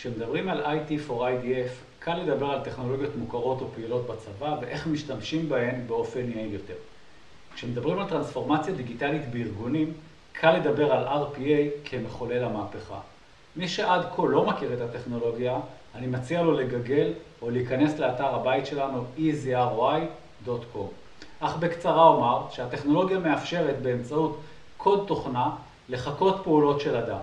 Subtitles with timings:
[0.00, 5.48] כשמדברים על IT for IDF, קל לדבר על טכנולוגיות מוכרות או פעילות בצבא ואיך משתמשים
[5.48, 6.74] בהן באופן יעיל יותר.
[7.54, 9.92] כשמדברים על טרנספורמציה דיגיטלית בארגונים,
[10.32, 12.98] קל לדבר על RPA כמחולל המהפכה.
[13.56, 15.60] מי שעד כה לא מכיר את הטכנולוגיה,
[15.94, 17.12] אני מציע לו לגגל
[17.42, 20.88] או להיכנס לאתר הבית שלנו easyroi.com.
[21.40, 24.40] אך בקצרה אומר שהטכנולוגיה מאפשרת באמצעות
[24.76, 25.50] קוד תוכנה
[25.88, 27.20] לחקות פעולות של אדם.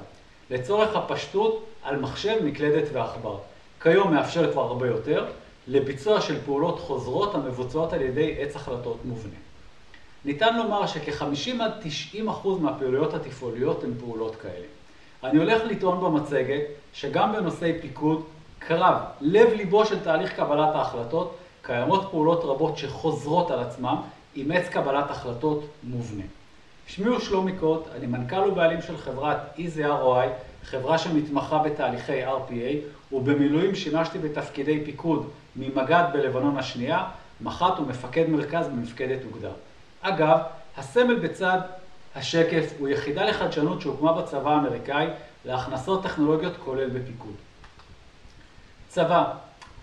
[0.49, 3.37] לצורך הפשטות, על מחשב, מקלדת ועכבר.
[3.81, 5.25] כיום מאפשר כבר הרבה יותר,
[5.67, 9.35] לביצוע של פעולות חוזרות המבוצעות על ידי עץ החלטות מובנה.
[10.25, 14.65] ניתן לומר שכ-50 עד 90 אחוז מהפעילויות התפעוליות הן פעולות כאלה.
[15.23, 16.61] אני הולך לטעון במצגת
[16.93, 18.23] שגם בנושאי פיקוד,
[18.59, 23.95] קרב, לב ליבו של תהליך קבלת ההחלטות, קיימות פעולות רבות שחוזרות על עצמם
[24.35, 26.23] עם עץ קבלת החלטות מובנה.
[26.87, 30.27] שמי הוא שלומי קוט, אני מנכ"ל ובעלים של חברת EasyROI,
[30.63, 32.75] חברה שמתמחה בתהליכי RPA,
[33.11, 37.03] ובמילואים שימשתי בתפקידי פיקוד ממג"ד בלבנון השנייה,
[37.41, 39.51] מח"ט ומפקד מרכז במפקדת אוגדה.
[40.01, 40.39] אגב,
[40.77, 41.59] הסמל בצד
[42.15, 45.07] השקף הוא יחידה לחדשנות שהוקמה בצבא האמריקאי
[45.45, 47.35] להכנסות טכנולוגיות כולל בפיקוד.
[48.89, 49.33] צבא,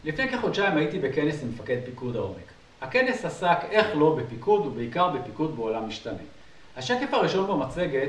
[0.05, 2.53] לפני כחודשיים הייתי בכנס עם מפקד פיקוד העומק.
[2.81, 6.34] הכנס עסק איך לא בפיקוד ובעיקר בפיקוד בעולם משתנה.
[6.77, 8.09] השקף הראשון במצגת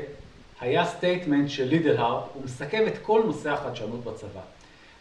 [0.60, 4.40] היה statement של לידל הארט, הוא מסכם את כל נושא החדשנות בצבא.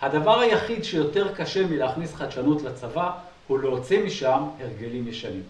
[0.02, 3.12] הדבר היחיד שיותר קשה מלהכניס חדשנות לצבא
[3.48, 5.44] הוא להוציא משם הרגלים ישנים.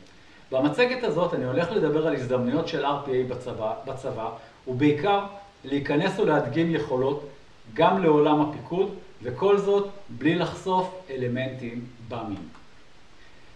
[0.51, 4.29] במצגת הזאת אני הולך לדבר על הזדמנויות של RPA בצבא, בצבא
[4.67, 5.25] ובעיקר
[5.63, 7.29] להיכנס ולהדגים יכולות
[7.73, 12.47] גם לעולם הפיקוד וכל זאת בלי לחשוף אלמנטים במין.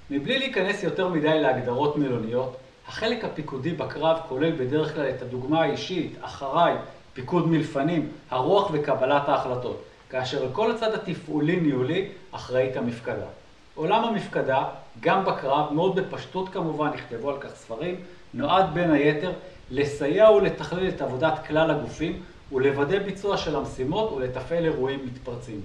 [0.09, 2.57] מבלי להיכנס יותר מדי להגדרות מלוניות,
[2.89, 6.75] החלק הפיקודי בקרב כולל בדרך כלל את הדוגמה האישית, אחריי,
[7.13, 13.25] פיקוד מלפנים, הרוח וקבלת ההחלטות, כאשר לכל הצד התפעולי-ניהולי אחראית המפקדה.
[13.75, 14.63] עולם המפקדה,
[14.99, 17.95] גם בקרב, מאוד בפשטות כמובן, נכתבו על כך ספרים,
[18.33, 19.31] נועד בין היתר
[19.71, 22.21] לסייע ולתכלל את עבודת כלל הגופים
[22.51, 25.61] ולוודא ביצוע של המשימות ולתפעל אירועים מתפרצים.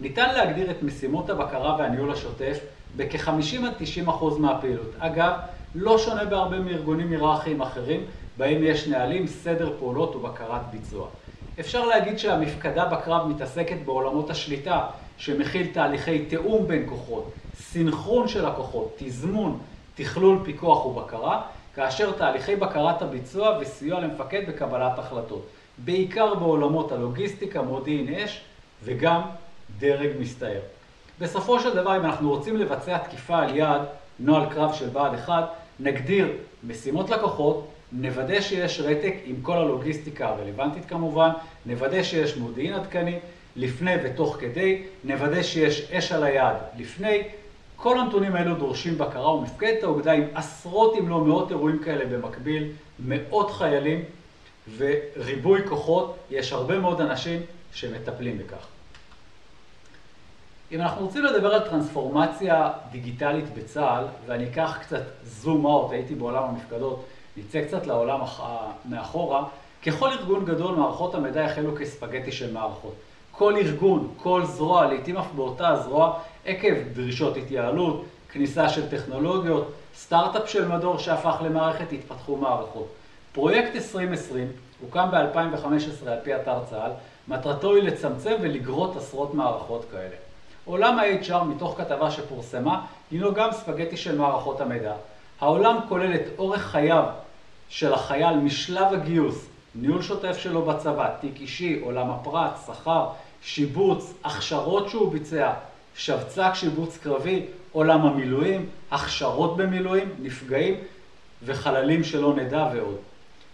[0.00, 2.58] ניתן להגדיר את משימות הבקרה והניהול השוטף
[2.96, 4.90] בכ-50 עד 90 אחוז מהפעילות.
[4.98, 5.32] אגב,
[5.78, 8.04] לא שונה בהרבה מארגונים היררכיים אחרים,
[8.36, 11.08] בהם יש נהלים, סדר פעולות ובקרת ביצוע.
[11.60, 18.94] אפשר להגיד שהמפקדה בקרב מתעסקת בעולמות השליטה, שמכיל תהליכי תיאום בין כוחות, סינכרון של הכוחות,
[18.98, 19.58] תזמון,
[19.94, 21.42] תכלול פיקוח ובקרה,
[21.74, 25.46] כאשר תהליכי בקרת הביצוע וסיוע למפקד בקבלת החלטות.
[25.78, 28.40] בעיקר בעולמות הלוגיסטיקה, מודיעין אש
[28.82, 29.20] וגם
[29.78, 30.60] דרג מסתער.
[31.20, 33.82] בסופו של דבר, אם אנחנו רוצים לבצע תקיפה על יעד,
[34.20, 35.44] נוהל קרב של בה"ד 1,
[35.80, 36.32] נגדיר
[36.64, 41.30] משימות לקוחות, נוודא שיש רתק עם כל הלוגיסטיקה הרלוונטית כמובן,
[41.66, 43.18] נוודא שיש מודיעין עדכני,
[43.56, 47.22] לפני ותוך כדי, נוודא שיש אש על היעד לפני.
[47.76, 52.72] כל הנתונים האלו דורשים בקרה ומפקדת האוגדה עם עשרות אם לא מאות אירועים כאלה במקביל,
[52.98, 54.04] מאות חיילים
[54.76, 57.40] וריבוי כוחות, יש הרבה מאוד אנשים
[57.72, 58.75] שמטפלים בכך.
[60.72, 66.42] אם אנחנו רוצים לדבר על טרנספורמציה דיגיטלית בצה"ל, ואני אקח קצת זום אאוט, הייתי בעולם
[66.42, 67.04] המפקדות,
[67.36, 68.20] נצא קצת לעולם
[68.84, 69.44] מאחורה,
[69.86, 72.94] ככל ארגון גדול מערכות המידע החלו כספגטי של מערכות.
[73.30, 80.48] כל ארגון, כל זרוע, לעתים אף באותה זרוע, עקב דרישות התייעלות, כניסה של טכנולוגיות, סטארט-אפ
[80.50, 82.88] של מדור שהפך למערכת, התפתחו מערכות.
[83.32, 84.48] פרויקט 2020
[84.80, 86.90] הוקם ב-2015 על פי אתר צה"ל,
[87.28, 90.25] מטרתו היא לצמצם ולגרות עשרות מערכות כאלה.
[90.66, 94.94] עולם ה-HR, מתוך כתבה שפורסמה, הינו גם ספגטי של מערכות המידע.
[95.40, 97.04] העולם כולל את אורך חייו
[97.68, 103.06] של החייל משלב הגיוס, ניהול שוטף שלו בצבא, תיק אישי, עולם הפרט, שכר,
[103.42, 105.52] שיבוץ, הכשרות שהוא ביצע,
[105.96, 110.74] שבצק שיבוץ קרבי, עולם המילואים, הכשרות במילואים, נפגעים
[111.42, 112.96] וחללים שלא נדע ועוד.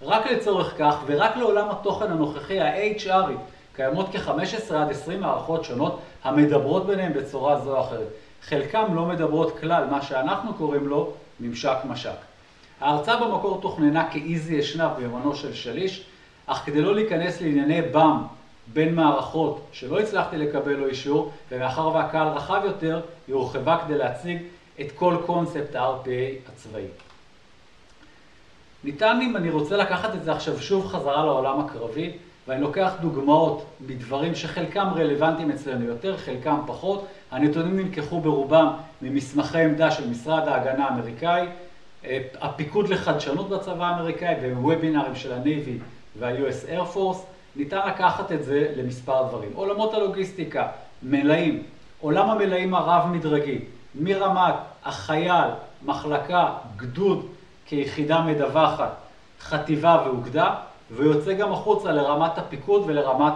[0.02, 3.34] רק לצורך כך ורק לעולם התוכן הנוכחי, ה-HRי,
[3.76, 8.08] קיימות כ-15 עד 20 מערכות שונות המדברות ביניהן בצורה זו או אחרת.
[8.42, 12.10] חלקם לא מדברות כלל, מה שאנחנו קוראים לו ממשק משק.
[12.80, 16.04] ההרצאה במקור תוכננה כאיזי אשנב ביומנו של שליש,
[16.46, 18.16] אך כדי לא להיכנס לענייני באם
[18.66, 24.38] בין מערכות שלא הצלחתי לקבל לו אישור, ומאחר והקהל רחב יותר, היא הורחבה כדי להציג
[24.80, 26.84] את כל קונספט ה-RPA הצבאי.
[28.84, 32.12] ניתן אם אני רוצה לקחת את זה עכשיו שוב חזרה לעולם הקרבי,
[32.48, 37.06] ואני לוקח דוגמאות מדברים שחלקם רלוונטיים אצלנו יותר, חלקם פחות.
[37.30, 38.68] הנתונים נלקחו ברובם
[39.02, 41.46] ממסמכי עמדה של משרד ההגנה האמריקאי,
[42.04, 45.82] אה, הפיקוד לחדשנות בצבא האמריקאי ומוובינרים של ה-Navy
[46.18, 47.18] וה-US Air Force.
[47.56, 49.50] ניתן לקחת את זה למספר דברים.
[49.54, 50.68] עולמות הלוגיסטיקה,
[51.02, 51.62] מלאים,
[52.00, 53.58] עולם המלאים הרב-מדרגי,
[53.94, 54.54] מרמת
[54.84, 55.50] החייל,
[55.84, 57.26] מחלקה, גדוד
[57.66, 58.94] כיחידה מדווחת,
[59.40, 60.54] חטיבה ואוגדה,
[60.96, 63.32] ויוצא גם החוצה לרמת הפיקוד ולרמת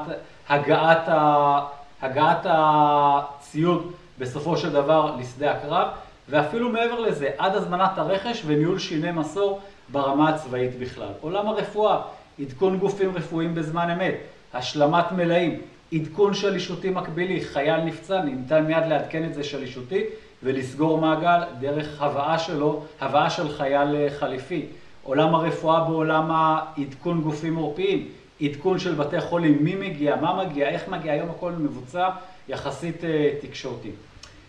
[0.48, 1.60] הגעת, ה...
[2.02, 5.88] הגעת הציוד בסופו של דבר לשדה הקרב,
[6.28, 11.12] ואפילו מעבר לזה, עד הזמנת הרכש וניהול שיני מסור ברמה הצבאית בכלל.
[11.20, 11.98] עולם הרפואה,
[12.40, 14.14] עדכון גופים רפואיים בזמן אמת,
[14.54, 15.60] השלמת מלאים,
[15.92, 20.04] עדכון שלישותי מקבילי, חייל נפצע, ניתן מיד לעדכן את זה שלישותי
[20.42, 24.66] ולסגור מעגל דרך הבאה שלו, הבאה של חייל אה, חליפי.
[25.06, 28.08] עולם הרפואה בעולם העדכון גופים עורפיים,
[28.42, 32.08] עדכון של בתי חולים, מי מגיע, מה מגיע, איך מגיע, היום הכל מבוצע
[32.48, 33.90] יחסית אה, תקשורתי.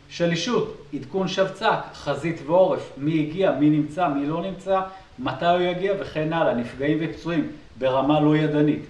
[0.09, 4.81] שלישות, עדכון שבצק, חזית ועורף, מי הגיע, מי נמצא, מי לא נמצא,
[5.19, 8.85] מתי הוא יגיע וכן הלאה, נפגעים ופצועים ברמה לא ידנית.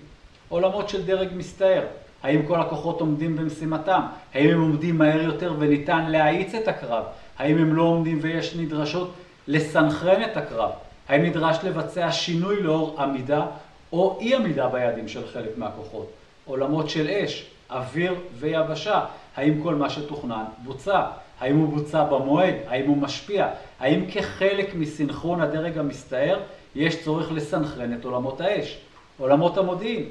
[0.50, 1.84] עולמות של דרג מסתער,
[2.24, 4.02] האם כל הכוחות עומדים במשימתם?
[4.34, 7.04] האם הם עומדים מהר יותר וניתן להאיץ את הקרב?
[7.38, 9.14] האם הם לא עומדים ויש נדרשות
[9.48, 10.72] לסנכרן את הקרב?
[11.10, 13.46] האם נדרש לבצע שינוי לאור עמידה
[13.92, 16.12] או אי עמידה ביעדים של חלק מהכוחות?
[16.46, 19.06] עולמות של אש, אוויר ויבשה,
[19.36, 21.04] האם כל מה שתוכנן בוצע?
[21.40, 22.56] האם הוא בוצע במועד?
[22.68, 23.48] האם הוא משפיע?
[23.80, 26.40] האם כחלק מסנכרון הדרג המסתער
[26.76, 28.78] יש צורך לסנכרן את עולמות האש?
[29.18, 30.04] עולמות המודיעין,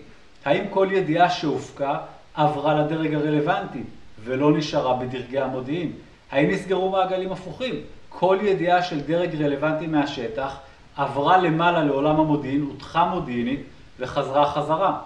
[0.45, 1.99] האם כל ידיעה שהופקה
[2.35, 3.83] עברה לדרג הרלוונטי
[4.25, 5.93] ולא נשארה בדרגי המודיעין?
[6.31, 7.75] האם נסגרו מעגלים הפוכים?
[8.09, 10.57] כל ידיעה של דרג רלוונטי מהשטח
[10.97, 13.61] עברה למעלה לעולם המודיעין, הותחה מודיעינית
[13.99, 14.99] וחזרה חזרה.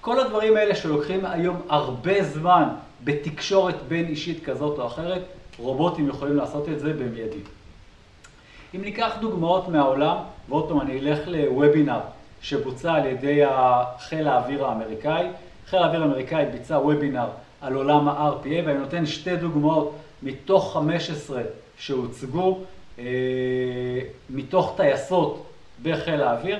[0.00, 2.68] כל הדברים האלה שלוקחים היום הרבה זמן
[3.04, 5.22] בתקשורת בין אישית כזאת או אחרת,
[5.58, 7.40] רובוטים יכולים לעשות את זה במיידי.
[8.74, 10.16] אם ניקח דוגמאות מהעולם,
[10.48, 12.00] ועוד פעם אני אלך לוובינר
[12.42, 13.42] שבוצע על ידי
[13.98, 15.26] חיל האוויר האמריקאי.
[15.66, 17.26] חיל האוויר האמריקאי ביצע וובינר
[17.60, 21.42] על עולם ה-RPA, ואני נותן שתי דוגמאות מתוך 15
[21.78, 22.58] שהוצגו,
[24.30, 25.46] מתוך טייסות
[25.82, 26.58] בחיל האוויר.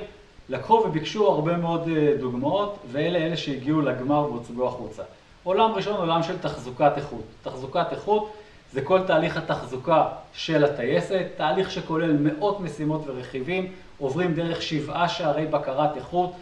[0.50, 5.02] לקחו וביקשו הרבה מאוד אה, דוגמאות, ואלה אלה שהגיעו לגמר והוצגו החוצה.
[5.42, 7.22] עולם ראשון, עולם של תחזוקת איכות.
[7.42, 8.32] תחזוקת איכות
[8.72, 15.46] זה כל תהליך התחזוקה של הטייסת, תהליך שכולל מאות משימות ורכיבים, עוברים דרך שבעה שערי
[15.46, 16.32] בקרת איכות,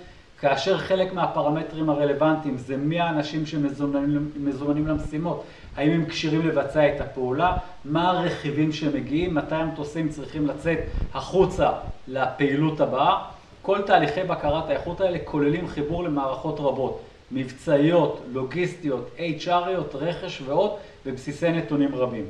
[0.41, 5.45] כאשר חלק מהפרמטרים הרלוונטיים זה מי האנשים שמזומנים למשימות,
[5.77, 10.79] האם הם כשירים לבצע את הפעולה, מה הרכיבים שמגיעים, מתי המטוסים צריכים לצאת
[11.15, 11.71] החוצה
[12.09, 13.25] לפעילות הבאה.
[13.63, 17.01] כל תהליכי בקרת האיכות האלה כוללים חיבור למערכות רבות,
[17.33, 20.71] מבצעיות, לוגיסטיות, HRיות, רכש ועוד,
[21.07, 22.25] בבסיסי נתונים רבים.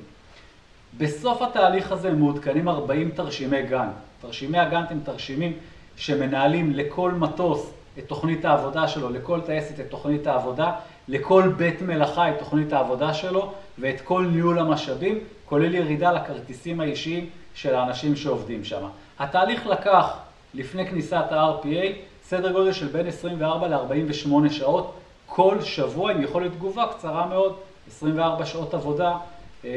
[0.99, 3.89] בסוף התהליך הזה מעודכנים 40 תרשימי גן.
[4.21, 5.53] תרשימי הגאנט הם תרשימים
[5.97, 10.73] שמנהלים לכל מטוס את תוכנית העבודה שלו, לכל טייסת את תוכנית העבודה,
[11.09, 17.31] לכל בית מלאכה את תוכנית העבודה שלו ואת כל ניהול המשאבים, כולל ירידה לכרטיסים האישיים
[17.55, 18.89] של האנשים שעובדים שם.
[19.19, 20.19] התהליך לקח
[20.55, 21.93] לפני כניסת ה-RPA
[22.23, 24.95] סדר גודל של בין 24 ל-48 שעות
[25.27, 27.57] כל שבוע עם יכולת תגובה קצרה מאוד,
[27.89, 29.17] 24 שעות עבודה
[29.65, 29.71] אה,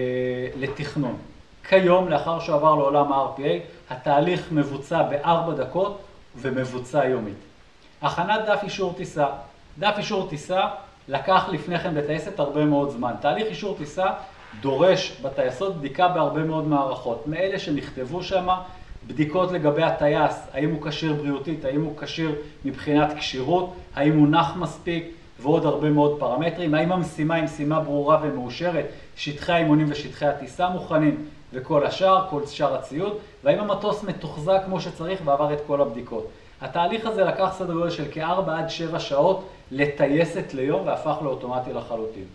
[0.56, 1.18] לתכנון.
[1.70, 3.60] כיום, לאחר שעבר לעולם ה-RPA,
[3.90, 6.02] התהליך מבוצע בארבע דקות
[6.36, 7.51] ומבוצע יומית.
[8.02, 9.26] הכנת דף אישור טיסה.
[9.80, 10.62] דף אישור טיסה
[11.08, 13.14] לקח לפני כן בטייסת הרבה מאוד זמן.
[13.22, 14.06] תהליך אישור טיסה
[14.62, 17.28] דורש בטייסות בדיקה בהרבה מאוד מערכות.
[17.28, 18.48] מאלה שנכתבו שם,
[19.08, 22.36] בדיקות לגבי הטייס, האם הוא כשיר בריאותית, האם הוא כשיר
[22.66, 26.74] מבחינת כשירות, האם הוא נח מספיק, ועוד הרבה מאוד פרמטרים.
[26.74, 28.86] האם המשימה היא משימה ברורה ומאושרת,
[29.16, 35.20] שטחי האימונים ושטחי הטיסה מוכנים, וכל השאר, כל שאר הציוד, והאם המטוס מתוחזק כמו שצריך
[35.26, 36.28] ועבר את כל הבדיקות.
[36.62, 42.26] התהליך הזה לקח סדר גודל של כ-4 עד 7 שעות לטייסת ליום והפך לאוטומטי לחלוטין.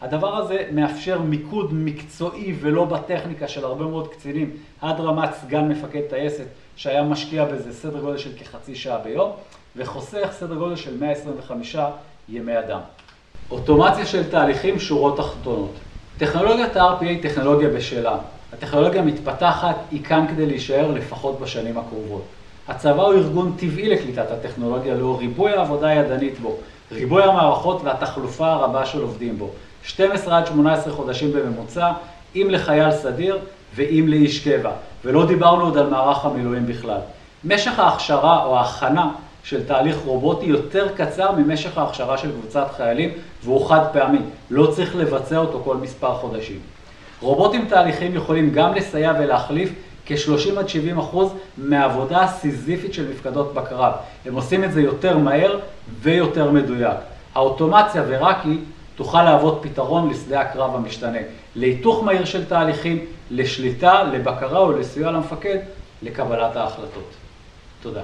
[0.00, 6.00] הדבר הזה מאפשר מיקוד מקצועי ולא בטכניקה של הרבה מאוד קצינים עד רמת סגן מפקד
[6.10, 6.44] טייסת
[6.76, 9.30] שהיה משקיע בזה סדר גודל של כחצי שעה ביום
[9.76, 11.76] וחוסך סדר גודל של 125
[12.28, 12.80] ימי אדם.
[13.50, 15.72] אוטומציה של תהליכים שורות תחתונות.
[16.18, 18.18] טכנולוגיית ה-RPA היא טכנולוגיה בשלה.
[18.52, 22.24] הטכנולוגיה מתפתחת, היא כאן כדי להישאר לפחות בשנים הקרובות.
[22.70, 26.56] הצבא הוא ארגון טבעי לקליטת הטכנולוגיה לאור ריבוי העבודה הידנית בו,
[26.92, 29.50] ריבוי המערכות והתחלופה הרבה של עובדים בו.
[29.82, 31.92] 12 עד 18 חודשים בממוצע,
[32.36, 33.38] אם לחייל סדיר
[33.74, 34.70] ואם לאיש קבע.
[35.04, 36.98] ולא דיברנו עוד על מערך המילואים בכלל.
[37.44, 39.10] משך ההכשרה או ההכנה
[39.44, 43.10] של תהליך רובוטי יותר קצר ממשך ההכשרה של קבוצת חיילים,
[43.44, 44.18] והוא חד פעמי.
[44.50, 46.58] לא צריך לבצע אותו כל מספר חודשים.
[47.20, 49.72] רובוטים תהליכים יכולים גם לסייע ולהחליף
[50.10, 53.92] כ-30 עד 70 אחוז מהעבודה הסיזיפית של מפקדות בקרב.
[54.26, 55.58] הם עושים את זה יותר מהר
[56.02, 56.96] ויותר מדויק.
[57.34, 58.36] האוטומציה ורק
[58.96, 61.18] תוכל להוות פתרון לשדה הקרב המשתנה,
[61.56, 65.58] להיתוך מהיר של תהליכים, לשליטה, לבקרה או לסיוע למפקד
[66.02, 67.10] לקבלת ההחלטות.
[67.82, 68.02] תודה.